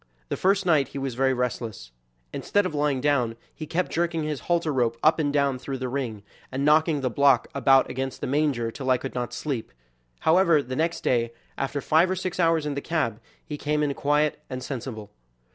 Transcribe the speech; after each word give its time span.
The 0.29 0.35
first 0.35 0.65
night 0.65 0.87
he 0.87 0.97
was 0.97 1.13
very 1.13 1.31
restless. 1.31 1.91
Instead 2.33 2.65
of 2.65 2.73
lying 2.73 3.01
down, 3.01 3.35
he 3.53 3.67
kept 3.67 3.91
jerking 3.91 4.23
his 4.23 4.39
halter 4.49 4.73
rope 4.73 4.97
up 5.03 5.19
and 5.19 5.31
down 5.31 5.59
through 5.59 5.77
the 5.77 5.89
ring, 5.89 6.23
and 6.51 6.65
knocking 6.65 7.01
the 7.01 7.09
block 7.11 7.49
about 7.53 7.87
against 7.87 8.19
the 8.19 8.25
manger 8.25 8.71
till 8.71 8.89
I 8.89 8.97
could 8.97 9.13
not 9.13 9.31
sleep. 9.31 9.71
However, 10.21 10.63
the 10.63 10.75
next 10.75 11.01
day, 11.01 11.33
after 11.55 11.81
five 11.81 12.09
or 12.09 12.15
six 12.15 12.39
hours 12.39 12.65
in 12.65 12.73
the 12.73 12.81
cab, 12.81 13.19
he 13.45 13.59
came 13.59 13.83
in 13.83 13.93
quiet 13.93 14.39
and 14.49 14.63
sensible. 14.63 15.11